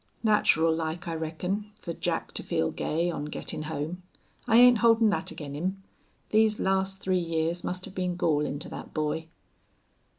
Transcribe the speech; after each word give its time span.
"Natural 0.23 0.73
like, 0.73 1.07
I 1.07 1.13
reckon, 1.13 1.69
fer 1.77 1.93
Jack 1.93 2.31
to 2.31 2.41
feel 2.41 2.71
gay 2.71 3.11
on 3.11 3.25
gettin' 3.25 3.61
home. 3.65 4.01
I 4.47 4.57
ain't 4.57 4.79
holdin' 4.79 5.11
thet 5.11 5.31
ag'in' 5.31 5.53
him. 5.53 5.83
These 6.31 6.59
last 6.59 6.99
three 7.01 7.19
years 7.19 7.63
must 7.63 7.85
have 7.85 7.93
been 7.93 8.15
gallin' 8.17 8.57
to 8.61 8.69
thet 8.69 8.95
boy." 8.95 9.27